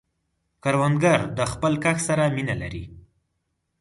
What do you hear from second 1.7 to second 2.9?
کښت سره مینه لري